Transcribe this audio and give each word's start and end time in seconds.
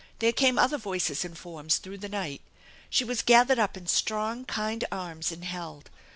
There 0.17 0.33
came 0.33 0.57
other 0.57 0.79
voices 0.79 1.23
and 1.23 1.37
forms 1.37 1.77
through 1.77 1.99
the 1.99 2.09
night. 2.09 2.41
She 2.89 3.03
was 3.05 3.21
gathered 3.21 3.59
up 3.59 3.77
in 3.77 3.85
strong, 3.85 4.45
kind 4.45 4.83
arms 4.91 5.31
and 5.31 5.45
held. 5.45 5.91